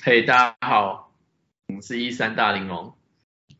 [0.00, 1.12] 嘿，大家好，
[1.66, 2.94] 我们是一三大玲珑，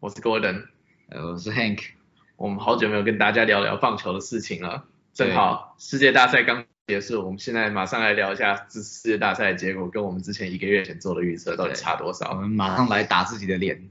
[0.00, 0.68] 我是 Gordon，
[1.10, 1.90] 呃，我是 Hank，
[2.36, 12.36] 我们好久没有跟大家聊聊棒球的事情了，正好世界大赛刚结束，我们现在马上来聊一下这世界大赛的结果跟我们之前一个月前做的预测到底差多少我？
[12.36, 13.90] 们马上来打自己的脸，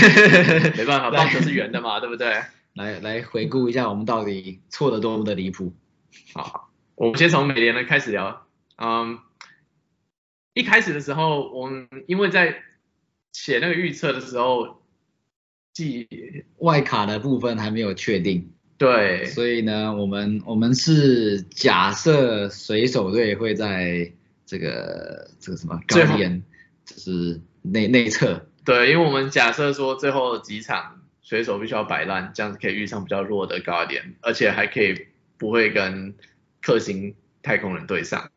[0.74, 2.40] 没办法，棒球是圆的嘛，对不对？
[2.72, 5.74] 来来回顾一下我们到底错的多么的离谱。
[6.32, 8.46] 好，我们先从美联的开始聊。
[8.78, 9.18] 嗯，
[10.54, 12.62] 一开始的时候，我们因为在
[13.34, 14.82] 写那个预测的时候，
[15.74, 16.08] 记
[16.56, 19.26] 外卡的部分还没有确定，对。
[19.26, 24.12] 所以呢，我们我们是假设水手队会在
[24.46, 26.42] 这个这个什么高点
[26.86, 36.14] 就是内内侧，对，因为我们假设说最后几场水手必须要摆烂，这样子可以遇上比较弱的 Guardian，而且还可以不会跟
[36.62, 38.30] 克星太空人对上。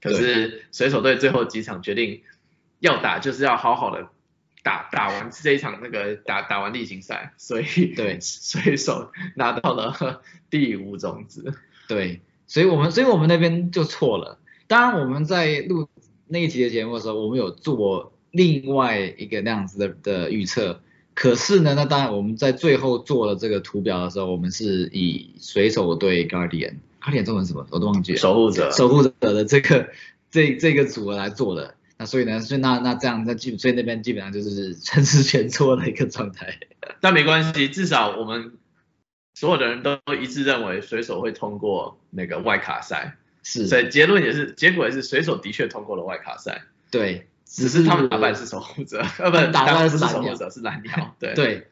[0.00, 2.22] 可是水手队最后几场决定
[2.80, 4.08] 要打，就是要好好的
[4.62, 11.54] 打打完 这一场那个打打完例行赛，所以对 水手拿到了 第五种子。
[11.86, 14.38] 对，所以我们所以我们那边就错了。
[14.66, 15.88] 当然我们在录
[16.26, 20.80] 那一集的节目的时候，我们有做另外一个那样子的的预测。
[21.14, 29.88] 可是呢，那当然我们在最后做了这个图表的时候，我们是以水手对 Guardian，Guardian 中文什么我都忘记了，守护者，守护者的这个
[30.30, 31.74] 这这个组合来做的。
[31.98, 36.58] 那所以呢，所以那那这样，那基所以那边基本上就是全是全错的一个状态。
[37.00, 38.52] 但没关系，至少我们
[39.34, 51.66] 所有的人都一致认为水手会通过那个外卡赛，是，所以结论也是，结果也是水手的确通过了外卡赛，对，只是他们打败是守护者，呃，不，打败是守护者，是蓝鸟， 对，对，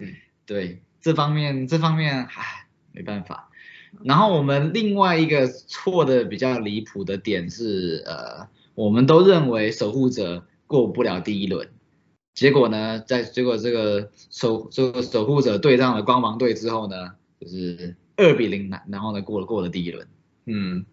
[0.00, 0.14] 嗯
[0.44, 3.48] 对，这方面这方面，唉，没办法。
[4.04, 11.68] 然后我们另外一个错的比较离谱的点是，呃，我们都认为守护者过不了第一轮，
[12.34, 20.06] 结果呢，在结果这个守这个守护者对上了光芒队之后呢，就是二比零然后呢过了过了第一轮。
[20.46, 20.86] 嗯，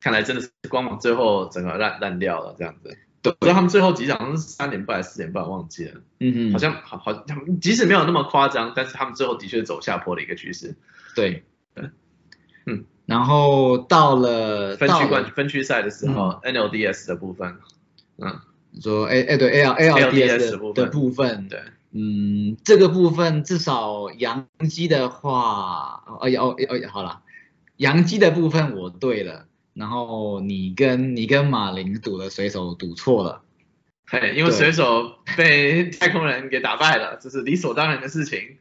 [0.00, 2.96] 看来真的是光芒最后整个烂烂掉了这样子。
[3.22, 10.74] 对他们最后几场是三点半还是四点半，忘记了，嗯哼，好像好好，他们即使没有那么夸张，但是他们最后的确是走下坡的一个趋势。
[11.14, 11.90] 对对，
[12.66, 17.58] 嗯，然后到了分区冠分区赛的时候、NLDS 的部分，
[18.16, 18.40] 嗯，
[18.70, 21.46] 你说 A 哎对 A L A L D ALDS 的部分。
[21.46, 27.20] 对，嗯，这个部分至少洋基的话，哦哦哦好了，
[27.76, 33.42] 洋基的部分我对了，然后你跟你跟马林赌的水手赌错了，
[34.06, 38.56] 嘿，因为水手被太空人给打败了，这是理所当然的事情。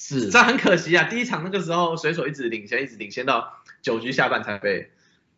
[0.00, 1.08] 是这很可惜啊！
[1.10, 4.92] 第一场那个时候水手一直领先，一直领先到九局下半才被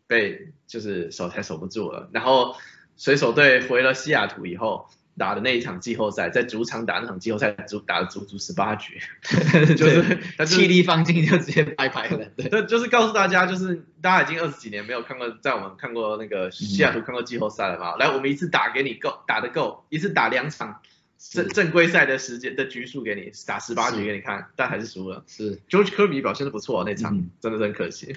[0.05, 2.09] 被就是守才守不住了。
[2.13, 2.55] 然后
[2.95, 9.01] 水手队回了西雅图以后打的那一场季后赛，在主场打那场季后赛，足打了足足十八局
[9.75, 17.95] 就是气力放尽就直接拜拜了，对，对，就是告诉大家，就是大家已经二十几年没有看过，在我们看过那个西雅图看过季后赛了嘛？
[17.97, 20.81] 来，我们一次打给你够，打得够，一次打两场
[21.29, 25.23] 正正规赛的时间的局数给你，打十八局是给你看，但还是输了。
[25.27, 27.29] 是，George Kirby 表现的不错，那场、嗯。
[27.39, 28.15] 真的是很可惜。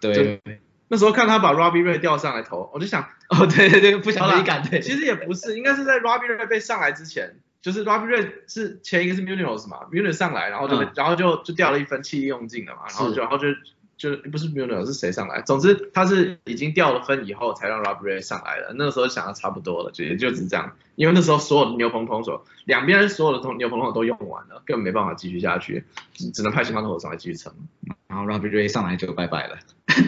[0.00, 0.40] 对，
[0.88, 10.92] 那时候看他把 Robbie Ray 调上来投，我就想，哦对对对，不想好啦没感对，其实也不是，应该是在 Robbie Ray 被上来之前，就是 Robbie Ray 是前一个是 Munoz 嘛，Munoz 上来，然后就、嗯。
[10.94, 13.48] 然后就就掉了一分，气力用尽了嘛，然后就然后就
[13.96, 27.54] 就不是 Munoz 是谁上来，总之他是已经掉了分以后才让 Robbie Ray 上来的，那个时候想的差不多了，就也就只是这样，因为那时候所有的牛棚投手，两边所有的投牛棚投手都用完了，根本没办法继续下去，只只能派其他投手上来继续撑。
[28.06, 29.58] 然后 Robbie Ray 上来就拜拜了，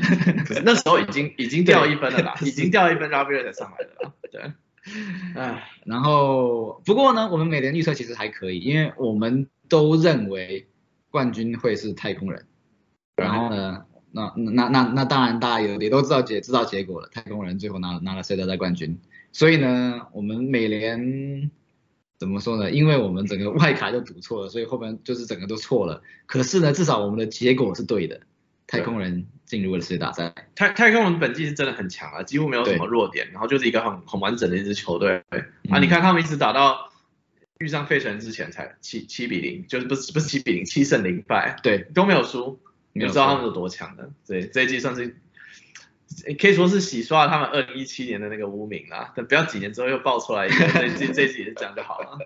[0.65, 4.13] 那时候已经已经掉一分了啦，已经掉一分 r o b b i 才上来的啦。
[4.31, 4.53] 对，
[5.35, 10.69] 唉，然后不过呢，我们每年预测其实还可以，因为我们都认为
[11.11, 12.45] 冠军会是太空人。
[13.19, 18.99] 然后呢，那那那那当然大家也也都知道结知道结果了，太空人最后拿拿了世界大赛冠军。
[19.33, 21.51] 所以呢，我们美联
[22.19, 22.71] 怎么说呢？
[22.71, 26.03] 因为我们整个外卡就赌错了，所以后面就是整个都错了。
[26.27, 28.21] 可是呢，至少我们的结果是对的，
[28.67, 30.33] 太空人进入了世界大赛。
[30.55, 35.23] 太太空人本季是真的很强啊，几乎没有什么弱点，然后就是一个很很完整的一支球队啊。
[35.77, 36.91] 嗯你看他们一直打到
[37.59, 42.59] 遇上费城之前才七七比零，就是不是不是七比零，七胜零败对，都没有输，
[42.93, 44.11] 你知道他们有多强的。
[44.27, 45.17] 对，这一季算是。
[46.41, 52.19] 可以说是洗刷了他们二零一七年的那个污名啦，等不要几年之后又爆出来一个， 这一季这一季也是这样就好了。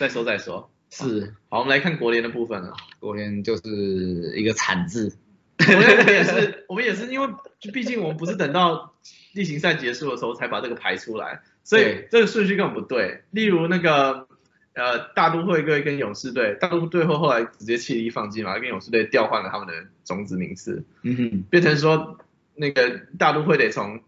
[0.00, 2.74] 再说再说，是好，我们来看国联的部分了。
[2.98, 5.16] 国联就是一个惨字，
[5.60, 7.28] 我们也是，我们也是因为，
[7.72, 8.94] 毕竟我们不是等到
[9.34, 13.22] 例行赛结束的时候才把这个排出来，所以这个顺序根本不对。
[13.30, 14.26] 例如那个
[14.74, 22.18] 呃大都会队跟勇士队，大都会队后后来直接弃力放弃嘛，跟勇士队调换了他们的种子名次，嗯哼，变成说
[22.54, 24.00] 那个大都会得从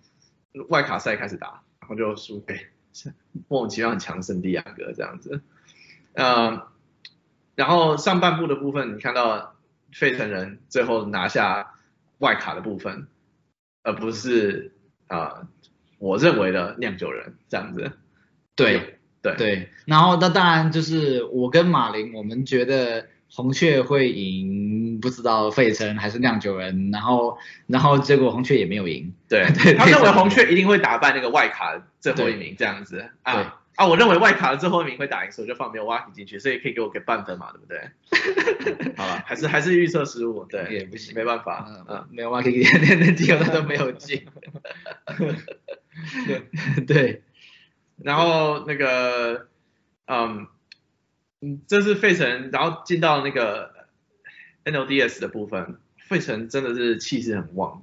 [0.69, 2.67] 外卡赛开始打，然后就输给
[3.49, 5.41] 莫名其妙很强的圣地亚哥这样子。
[6.15, 6.69] 呃，
[7.55, 9.57] 然后上半部的部分，你看到
[9.93, 11.75] 费城人最后拿下
[12.19, 13.09] 外卡的部分，
[13.83, 14.73] 而不是
[15.09, 15.49] 呃
[15.99, 17.93] 我认为的酿酒人这样子。
[18.55, 19.35] 对对。
[19.37, 29.47] 对，然后那当然就是我跟马林，我们觉得红雀会赢，不知道费城还是酿酒人，然后然后结果红雀也没有赢，对。
[29.63, 30.13] 对他认为对。
[30.13, 32.97] 红雀一定会打败那个外卡最后一名这样子。
[32.97, 33.87] 对啊啊！
[33.87, 38.93] 我认为外卡的最后一名会打赢，所以我就放 Milwaukee 进去，所以可以给我给半分嘛，对不对？
[38.99, 41.15] 好了，还是 还是预测失误，对，也不行。
[41.15, 44.27] 没办法，嗯嗯，，没有 k 连连季后赛都没有进，
[46.87, 47.23] 对
[48.05, 49.47] 然后那个，
[50.07, 50.47] 嗯，
[51.41, 53.71] 嗯，这是费城，然后进到那个
[54.65, 57.83] NLDS 的部分，费城真的是气势很旺，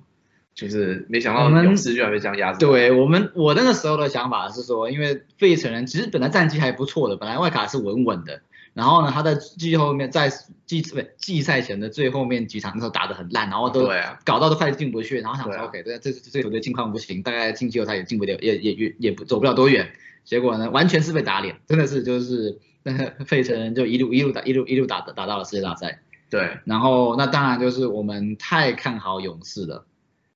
[0.53, 2.59] 就是没想到勇士居然被这样压制。
[2.59, 8.41] 对我们我那个时候的想法是说，因为费城人其实本来战绩还不错的，本来外卡是稳稳的，
[8.73, 10.31] 然后呢他在季后面在
[10.65, 13.89] 季不季赛前的最后面几场那时候打得很烂，然后都
[14.23, 19.91] 搞到都快进不去，然后想说、啊 OK，对，这这这球队近况不行，大概进季后赛也进不了，也也也也不走不了多远。
[20.23, 22.93] 结果呢，完全是被打脸，真的是就是那
[23.25, 26.01] 费城就一路一路打一路一路打打到了世界大赛。
[26.29, 29.87] 对，然后那当然就是我们太看好勇士了，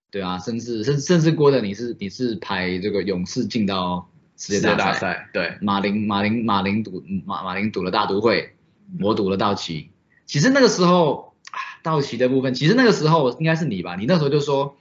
[0.10, 8.54] 对啊，甚至甚甚至郭的你是你是排这个勇士进到世世界界大赛，大赛，对，马林马林马林赌马马林赌了大都会，
[9.00, 9.90] 我赌了道奇。
[10.26, 13.96] 其实那个时候啊道奇的部分，其实那个时候应该是你吧？
[13.96, 14.78] 你那时候就说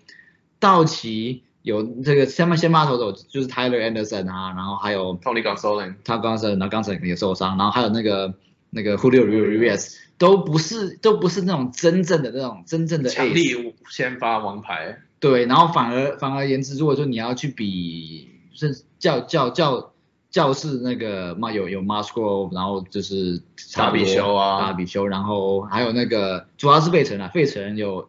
[0.58, 8.34] 道奇有这个先发先发投手就是 Tyler Anderson 啊，然后还有 Tony Gonsolin，他刚才然后刚才也受伤，然后还有那个
[8.70, 19.92] 那个 Julio Urias 都不是都不是那种真正的那种真正的强力先发王牌，对，然后反而反而言之，如果说你要去比是教教教
[20.30, 24.60] 教室那个嘛有有 Musgrove，然后就是差不多达比修啊。
[24.60, 28.08] 大比修，然后还有那个主要是费城啊，费城有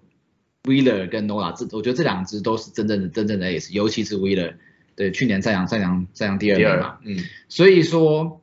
[0.64, 4.56] Wheeler 跟 Nola，这我觉得这两支都是真正的真正的 ace，尤其是 Wheeler，
[4.96, 7.18] 对，去年赛扬赛扬赛扬第二嘛，，嗯，
[7.50, 8.42] 所以说，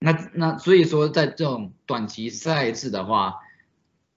[0.00, 3.36] 那那所以说，在这种短期赛制的话，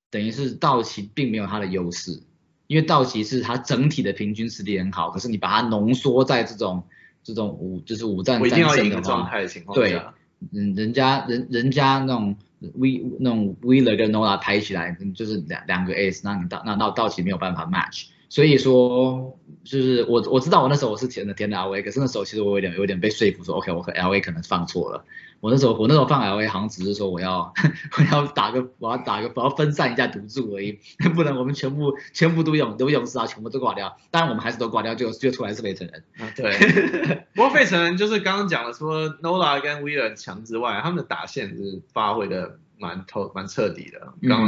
[0.10, 2.24] 等于是道奇并没有他的优势，
[2.72, 6.82] 因为道奇是它整体的平均实力很好，可是你把它浓缩在这种
[7.22, 10.14] 这种五就是五战我一定要三胜的状，态的情况对下，
[10.54, 25.04] 嗯，人家人人家那种 We 那种 Wheeler 跟 Nola 拍起来，嗯就是两两个 Ace，那你到那到道奇没有办法 match，所以说就是我我知道我那时候我是填的填的 LA，可是那时候其实我有点有点被说服说 OK，我和 LA 可能放错了。
[25.42, 27.54] 我那时候我那时候放 LA 好像只是说我要
[28.00, 30.80] 我要打个我要打个我要分散一下赌注而已，
[31.14, 33.98] 不能我们全部全部都勇都勇士啊，全部都挂掉。
[34.12, 36.02] 当然我们还是都挂掉，就就出来是费城人。
[36.38, 37.26] 对。
[37.36, 44.14] 不过费城人就是刚刚讲了，除了 Nola 跟 Wheeler 强之外，他们的打线是发挥的蛮透蛮彻底的。
[44.28, 44.42] 刚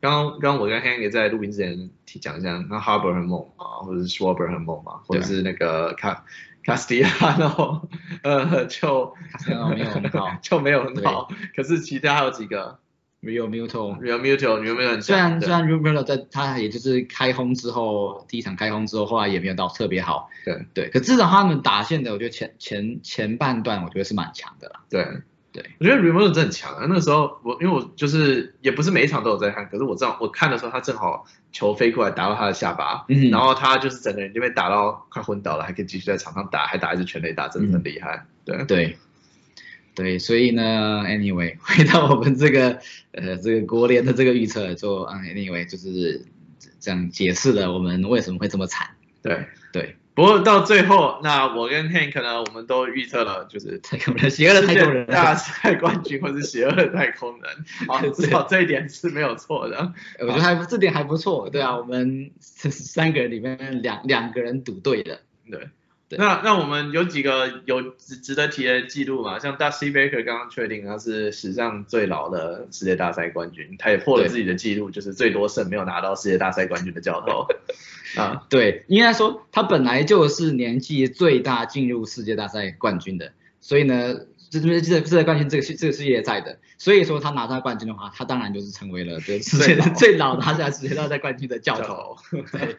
[0.00, 6.20] 刚、嗯刚我跟 Hank 也在录音之前提讲一下，那 Harbor 很猛嘛，或者是 Schwarber 很猛嘛，或者是那个 Ca
[6.64, 7.88] Castellano，
[8.22, 11.28] 呃，就 Castellanos 没有很好 就没有很好。
[11.54, 12.78] 可是其他还有几个
[13.22, 13.98] Real Muto。
[14.00, 15.02] Real Mutual 有没有很强？
[15.02, 24.80] 虽然对虽然 r u m e r 在他也就是开轰之后，第一场开轰之后，后来也没有到特别好，对对，可至少他们打线的，我觉得前前前半段我觉得是蛮强的啦。
[24.88, 25.06] 对
[25.52, 26.86] 对，我觉得 Remote 真的很强啊。
[26.88, 38.24] 那个时候我因为我就是也不是每一场都有在看，可是我知道我看的时候，他正好球飞过来打到他的下巴，嗯然后他就是整个人就被打到快昏倒了，还可以继续在场上打，还打一支全垒打，真的很厉害。
[38.44, 38.96] 对对，
[39.94, 42.78] 对，所以呢，anyway，回到我们这个
[43.12, 46.24] 呃这个国联的这个预测，就嗯，anyway 就是
[46.78, 48.88] 这样解释了我们为什么会这么惨。
[49.22, 49.46] 对。
[49.72, 57.50] 对，不过到最后，那我跟 Hank 呢，我们都预测了，就是太空人，邪恶的太空人大赛冠军或是邪恶的太空人，
[57.88, 59.94] 啊， 至少这一点是没有错的。
[60.18, 61.48] 我觉得还这点还不错。
[61.48, 65.20] 对啊，我们三个人里面两两个人赌对了。
[65.50, 65.70] 对
[66.18, 69.38] 那那我们有几个有值值得提的记录嘛？
[69.38, 77.46] 像 Dusty Baker 刚刚确定他是史上最老的世界大赛冠军，他也破了自己的记录，就是最多胜没有拿到世界大赛冠军的教头。
[78.20, 84.16] 啊，对，应该说他本来就是年纪最大进入世界大赛冠军的，所以呢，
[84.50, 92.16] 这这这这冠军这个世这个世界赛的，所以说他拿到冠军的话，他当然就是成为了这个 世界的最老拿下世界大赛冠军的教头。
[92.50, 92.76] 对，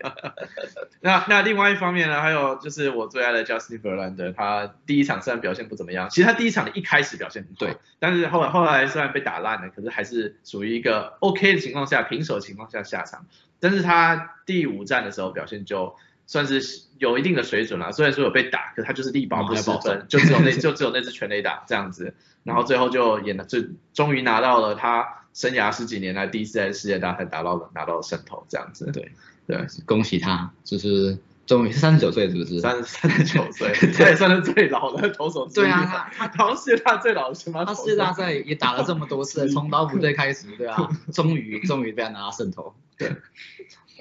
[0.99, 13.25] 那那另外一方面呢，还有就是我最爱的 Justin Verlander，他第一场虽然表现不怎么样，其实他第一场一开始表现对，但是后来后来虽然被打烂了，可是还是属于一个 OK 的情况下，平手的情况下下场，
[13.61, 15.95] 但是他第五站的时候表现就。
[16.31, 22.13] 算是有一定的水准了，虽然说有被打，可他就是力保不失分，就只有那 就只有那只全垒打这样子，
[22.45, 23.59] 然后最后就演了，就
[23.93, 29.11] 终于拿到了他生涯十几年来第一次在世界大赛拿到了拿到了胜投这样子，对
[29.45, 32.61] 对，恭喜他，就是终于三十九岁是不是？
[32.61, 35.45] 三三十九岁， 他也算是最老的投手。
[35.53, 37.65] 对啊，他他好像世界大最老的是吗？
[37.65, 43.11] 他世界大赛也打了这么多次， 从老虎队开始，对啊，终于终于被他拿到胜投，对。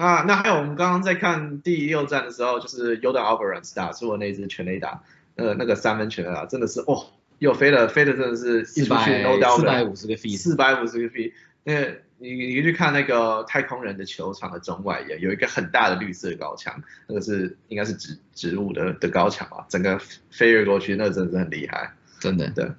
[0.00, 5.02] 啊，那还有我们刚刚在看第六站的时候，就是 y o d a Alvarez 打出了那支全垒打，
[5.36, 7.04] 呃，那个三分全垒打真的是哦，
[7.38, 11.32] 又飞了，飞的真的是四百四百五十个 feet，四百五十个 feet。
[11.64, 11.74] 那
[12.16, 22.72] 你你去看那个太空人的球场的中外野，有一个很大的绿色高墙，那个是应该是植植物的的高墙吧，整个飞跃过去，那个真的是很厉害，真的对。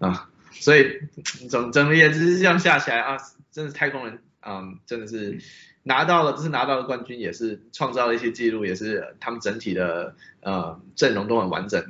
[0.00, 1.00] 啊，所以
[1.48, 3.18] 整整个也只是这样下起来啊，
[3.52, 5.38] 真的太空人，嗯，真的是。
[5.88, 11.80] 拿到了，这是拿到了冠军，也是创造了一些记录，也是他们整体的呃阵容都很完整，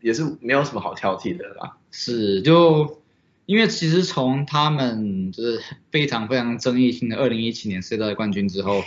[0.00, 1.76] 也是没有什么好挑剔的啦。
[1.90, 3.02] 是，就
[3.44, 8.82] 因为其实从他们就是非常非常争议性的二零一七年世界大冠军之后，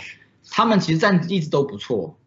[0.50, 2.18] 他们其实战绩一直都不错，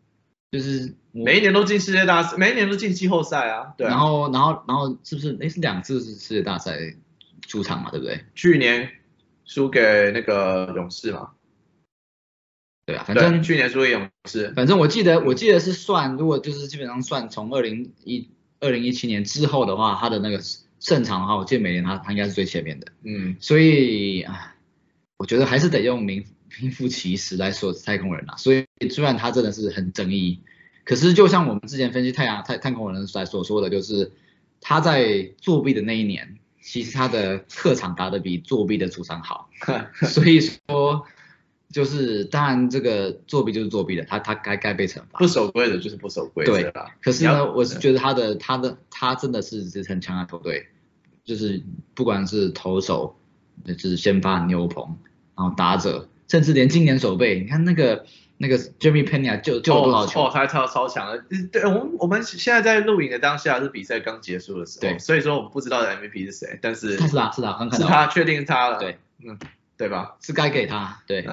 [0.50, 3.74] 就是每一年都进世界大赛，每一年都进季后赛啊。
[3.78, 3.86] 对。
[3.86, 5.38] 然后，然后，然后是不是？
[5.42, 6.96] 哎，是两次是世界大赛
[7.46, 7.92] 出场嘛？
[7.92, 8.24] 对不对？
[8.34, 8.90] 去年
[9.50, 11.32] 输给那个勇士嘛。
[12.86, 14.54] 对啊，反正去年输给勇士。
[14.56, 18.30] 反正我记得，我记得是算，如果就是基本上算从二零一
[18.60, 20.40] 二零一七年之后的话，他的那个
[20.80, 22.92] 胜场的话，我记得每年他他应该是最前面的。
[23.04, 24.56] 嗯，所以啊，
[25.18, 26.24] 我觉得还是得用名
[26.62, 28.36] 名副其实来说太空人啊。
[28.38, 30.44] 所以虽然他真的是很争议，
[30.84, 34.12] 可是就像我们之前分析太阳太太空人来所说的，就是
[34.62, 39.50] 他在作弊的那一年，其实他的客场打得比作弊的主场好。
[40.08, 41.06] 所以说。
[41.72, 45.20] 就是当然，这个作弊就是作弊的，他他该该被惩罚。
[45.20, 50.66] 不守规的就是不守规对可是呢，我是觉得他的他的他真的是支撑强的球队，
[51.24, 51.64] 就是
[51.94, 53.16] 不管是投手，
[53.68, 54.98] 就是先发牛棚，
[55.38, 58.06] 然后打者，甚至连今年守备，你看那个
[58.38, 61.22] 那个 Jimmy Pena 就就多少球，哦，他超超强的。
[61.52, 68.80] 对，我们我们现在在录影的当下是比赛刚结束的时候，对，所以说我们不知道的 MVP 是谁，但是是啊是啊，刚看到是他，确定他了。
[68.80, 69.38] 对，嗯。
[69.80, 70.18] 对吧？
[70.20, 71.26] 是该给他，对，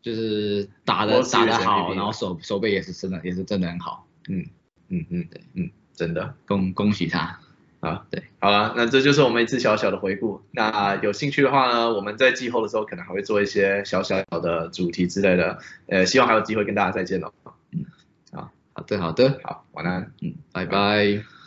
[0.00, 4.46] 就是打的打的好，然后手手背也是真的也是真的很好，嗯
[4.88, 6.32] 嗯嗯，对，嗯，真的。
[6.46, 7.40] 恭恭喜他
[7.82, 10.40] 啊，对，好了，那这就是我们一次小小的回顾。
[10.52, 15.58] 那有兴趣的话呢，我们在季后的时候可能还会做一些小小的主题之类的，
[15.88, 17.32] 呃，希望还有机会跟大家再见了。
[17.72, 17.84] 嗯，
[18.30, 21.41] 好，好的好的，好，晚安，嗯，拜拜。